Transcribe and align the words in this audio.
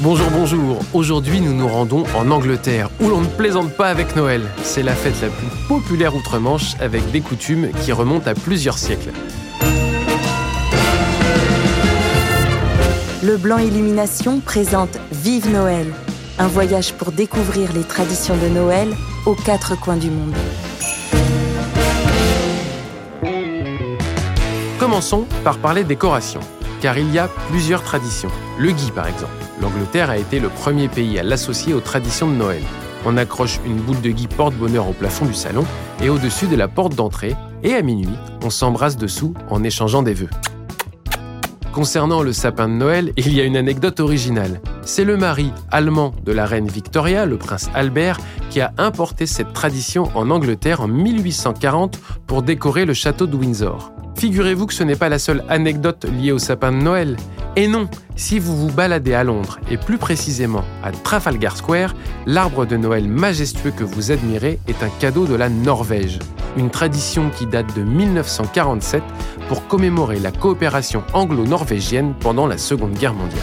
Bonjour, 0.00 0.28
bonjour. 0.30 0.78
Aujourd'hui, 0.92 1.40
nous 1.40 1.54
nous 1.54 1.66
rendons 1.66 2.04
en 2.14 2.30
Angleterre, 2.30 2.90
où 3.00 3.08
l'on 3.08 3.22
ne 3.22 3.26
plaisante 3.26 3.72
pas 3.72 3.88
avec 3.88 4.14
Noël. 4.14 4.42
C'est 4.62 4.82
la 4.82 4.94
fête 4.94 5.18
la 5.22 5.28
plus 5.28 5.46
populaire 5.68 6.14
outre-Manche, 6.14 6.74
avec 6.80 7.10
des 7.12 7.22
coutumes 7.22 7.70
qui 7.82 7.92
remontent 7.92 8.30
à 8.30 8.34
plusieurs 8.34 8.76
siècles. 8.76 9.10
Le 13.22 13.38
Blanc 13.38 13.56
Illumination 13.56 14.40
présente 14.40 14.98
Vive 15.12 15.50
Noël, 15.50 15.86
un 16.38 16.46
voyage 16.46 16.92
pour 16.92 17.10
découvrir 17.10 17.72
les 17.72 17.82
traditions 17.82 18.36
de 18.36 18.48
Noël 18.48 18.88
aux 19.24 19.34
quatre 19.34 19.80
coins 19.80 19.96
du 19.96 20.10
monde. 20.10 20.34
Commençons 24.78 25.24
par 25.42 25.56
parler 25.56 25.84
décoration, 25.84 26.40
car 26.86 26.98
il 26.98 27.12
y 27.12 27.18
a 27.18 27.26
plusieurs 27.48 27.82
traditions. 27.82 28.30
Le 28.60 28.70
gui, 28.70 28.92
par 28.92 29.08
exemple. 29.08 29.32
L'Angleterre 29.60 30.08
a 30.08 30.18
été 30.18 30.38
le 30.38 30.48
premier 30.48 30.86
pays 30.86 31.18
à 31.18 31.24
l'associer 31.24 31.74
aux 31.74 31.80
traditions 31.80 32.28
de 32.28 32.36
Noël. 32.36 32.62
On 33.04 33.16
accroche 33.16 33.58
une 33.66 33.78
boule 33.78 34.00
de 34.02 34.10
gui 34.10 34.28
porte-bonheur 34.28 34.88
au 34.88 34.92
plafond 34.92 35.24
du 35.26 35.34
salon 35.34 35.64
et 36.00 36.08
au-dessus 36.08 36.46
de 36.46 36.54
la 36.54 36.68
porte 36.68 36.94
d'entrée, 36.94 37.34
et 37.64 37.74
à 37.74 37.82
minuit, 37.82 38.14
on 38.44 38.50
s'embrasse 38.50 38.96
dessous 38.96 39.34
en 39.50 39.64
échangeant 39.64 40.04
des 40.04 40.14
vœux. 40.14 40.30
Concernant 41.72 42.22
le 42.22 42.32
sapin 42.32 42.68
de 42.68 42.74
Noël, 42.74 43.12
il 43.16 43.34
y 43.34 43.40
a 43.40 43.44
une 43.44 43.56
anecdote 43.56 43.98
originale. 43.98 44.60
C'est 44.82 45.04
le 45.04 45.16
mari 45.16 45.52
allemand 45.72 46.14
de 46.24 46.30
la 46.30 46.46
reine 46.46 46.68
Victoria, 46.68 47.26
le 47.26 47.36
prince 47.36 47.68
Albert, 47.74 48.20
qui 48.48 48.60
a 48.60 48.72
importé 48.78 49.26
cette 49.26 49.52
tradition 49.52 50.08
en 50.14 50.30
Angleterre 50.30 50.82
en 50.82 50.86
1840 50.86 51.98
pour 52.28 52.42
décorer 52.42 52.84
le 52.84 52.94
château 52.94 53.26
de 53.26 53.34
Windsor. 53.34 53.90
Figurez-vous 54.16 54.66
que 54.66 54.72
ce 54.72 54.82
n'est 54.82 54.96
pas 54.96 55.10
la 55.10 55.18
seule 55.18 55.44
anecdote 55.50 56.06
liée 56.06 56.32
au 56.32 56.38
sapin 56.38 56.72
de 56.72 56.78
Noël. 56.78 57.16
Et 57.54 57.68
non, 57.68 57.88
si 58.16 58.38
vous 58.38 58.56
vous 58.56 58.72
baladez 58.72 59.12
à 59.12 59.24
Londres, 59.24 59.58
et 59.70 59.76
plus 59.76 59.98
précisément 59.98 60.64
à 60.82 60.90
Trafalgar 60.90 61.56
Square, 61.56 61.94
l'arbre 62.24 62.64
de 62.64 62.78
Noël 62.78 63.08
majestueux 63.08 63.72
que 63.72 63.84
vous 63.84 64.12
admirez 64.12 64.58
est 64.68 64.82
un 64.82 64.88
cadeau 65.00 65.26
de 65.26 65.34
la 65.34 65.50
Norvège. 65.50 66.18
Une 66.56 66.70
tradition 66.70 67.28
qui 67.28 67.46
date 67.46 67.76
de 67.76 67.82
1947 67.82 69.02
pour 69.48 69.66
commémorer 69.68 70.18
la 70.18 70.32
coopération 70.32 71.04
anglo-norvégienne 71.12 72.14
pendant 72.18 72.46
la 72.46 72.56
Seconde 72.56 72.94
Guerre 72.94 73.14
mondiale. 73.14 73.38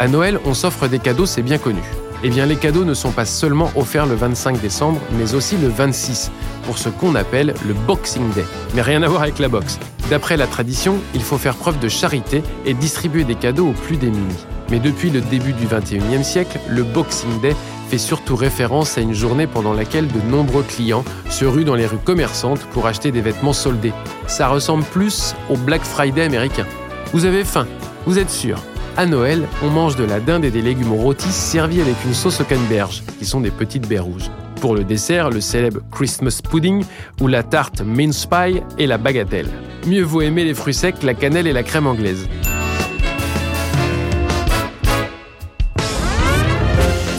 À 0.00 0.08
Noël, 0.08 0.40
on 0.44 0.54
s'offre 0.54 0.88
des 0.88 0.98
cadeaux, 0.98 1.26
c'est 1.26 1.42
bien 1.42 1.58
connu. 1.58 1.80
Eh 2.24 2.30
bien, 2.30 2.46
les 2.46 2.56
cadeaux 2.56 2.84
ne 2.84 2.94
sont 2.94 3.10
pas 3.10 3.24
seulement 3.24 3.70
offerts 3.74 4.06
le 4.06 4.14
25 4.14 4.60
décembre, 4.60 5.00
mais 5.18 5.34
aussi 5.34 5.56
le 5.56 5.66
26, 5.66 6.30
pour 6.64 6.78
ce 6.78 6.88
qu'on 6.88 7.16
appelle 7.16 7.54
le 7.66 7.74
Boxing 7.74 8.30
Day. 8.30 8.44
Mais 8.74 8.82
rien 8.82 9.02
à 9.02 9.08
voir 9.08 9.22
avec 9.22 9.40
la 9.40 9.48
boxe. 9.48 9.80
D'après 10.08 10.36
la 10.36 10.46
tradition, 10.46 10.98
il 11.14 11.22
faut 11.22 11.36
faire 11.36 11.56
preuve 11.56 11.80
de 11.80 11.88
charité 11.88 12.44
et 12.64 12.74
distribuer 12.74 13.24
des 13.24 13.34
cadeaux 13.34 13.68
aux 13.68 13.72
plus 13.72 13.96
démunis. 13.96 14.46
Mais 14.70 14.78
depuis 14.78 15.10
le 15.10 15.20
début 15.20 15.52
du 15.52 15.66
21e 15.66 16.22
siècle, 16.22 16.60
le 16.68 16.84
Boxing 16.84 17.40
Day 17.40 17.56
fait 17.90 17.98
surtout 17.98 18.36
référence 18.36 18.96
à 18.98 19.00
une 19.00 19.14
journée 19.14 19.48
pendant 19.48 19.72
laquelle 19.72 20.06
de 20.06 20.20
nombreux 20.30 20.62
clients 20.62 21.04
se 21.28 21.44
ruent 21.44 21.64
dans 21.64 21.74
les 21.74 21.86
rues 21.86 21.98
commerçantes 21.98 22.60
pour 22.72 22.86
acheter 22.86 23.10
des 23.10 23.20
vêtements 23.20 23.52
soldés. 23.52 23.92
Ça 24.28 24.46
ressemble 24.46 24.84
plus 24.84 25.34
au 25.50 25.56
Black 25.56 25.82
Friday 25.82 26.22
américain. 26.22 26.66
Vous 27.12 27.24
avez 27.24 27.44
faim, 27.44 27.66
vous 28.06 28.18
êtes 28.18 28.30
sûr 28.30 28.62
à 28.96 29.06
Noël, 29.06 29.46
on 29.62 29.70
mange 29.70 29.96
de 29.96 30.04
la 30.04 30.20
dinde 30.20 30.44
et 30.44 30.50
des 30.50 30.62
légumes 30.62 30.92
rôtis 30.92 31.32
servis 31.32 31.80
avec 31.80 31.96
une 32.04 32.14
sauce 32.14 32.40
au 32.40 32.44
canneberge, 32.44 33.02
qui 33.18 33.24
sont 33.24 33.40
des 33.40 33.50
petites 33.50 33.88
baies 33.88 33.98
rouges. 33.98 34.30
Pour 34.60 34.74
le 34.74 34.84
dessert, 34.84 35.30
le 35.30 35.40
célèbre 35.40 35.80
Christmas 35.90 36.40
pudding 36.48 36.84
ou 37.20 37.26
la 37.26 37.42
tarte 37.42 37.80
mince 37.80 38.26
pie 38.26 38.62
et 38.78 38.86
la 38.86 38.98
bagatelle. 38.98 39.48
Mieux 39.86 40.02
vaut 40.02 40.20
aimer 40.20 40.44
les 40.44 40.54
fruits 40.54 40.74
secs, 40.74 41.02
la 41.02 41.14
cannelle 41.14 41.46
et 41.46 41.52
la 41.52 41.62
crème 41.62 41.86
anglaise. 41.86 42.28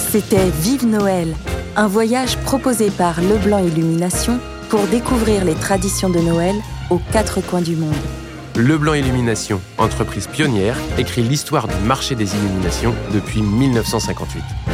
C'était 0.09 0.49
Vive 0.61 0.85
Noël, 0.85 1.35
un 1.75 1.87
voyage 1.87 2.37
proposé 2.37 2.91
par 2.91 3.19
Leblanc 3.19 3.59
Illumination 3.59 4.39
pour 4.69 4.85
découvrir 4.87 5.43
les 5.43 5.55
traditions 5.55 6.09
de 6.09 6.19
Noël 6.19 6.55
aux 6.89 7.01
quatre 7.11 7.41
coins 7.41 7.61
du 7.61 7.75
monde. 7.75 7.93
Leblanc 8.55 8.93
Illumination, 8.93 9.59
entreprise 9.79 10.27
pionnière, 10.27 10.77
écrit 10.99 11.23
l'histoire 11.23 11.67
du 11.67 11.75
marché 11.85 12.13
des 12.13 12.35
illuminations 12.35 12.93
depuis 13.11 13.41
1958. 13.41 14.72